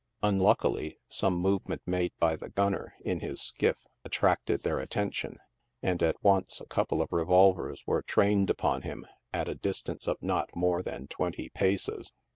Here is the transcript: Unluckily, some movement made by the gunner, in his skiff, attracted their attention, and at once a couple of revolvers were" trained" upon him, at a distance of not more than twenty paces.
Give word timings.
Unluckily, 0.23 0.97
some 1.09 1.35
movement 1.35 1.83
made 1.85 2.11
by 2.17 2.35
the 2.35 2.49
gunner, 2.49 2.95
in 3.05 3.19
his 3.19 3.39
skiff, 3.39 3.77
attracted 4.03 4.63
their 4.63 4.79
attention, 4.79 5.37
and 5.83 6.01
at 6.01 6.15
once 6.23 6.59
a 6.59 6.65
couple 6.65 7.03
of 7.03 7.11
revolvers 7.13 7.85
were" 7.85 8.01
trained" 8.11 8.49
upon 8.49 8.81
him, 8.81 9.05
at 9.31 9.47
a 9.47 9.53
distance 9.53 10.07
of 10.07 10.17
not 10.19 10.55
more 10.55 10.81
than 10.81 11.05
twenty 11.05 11.49
paces. 11.49 12.11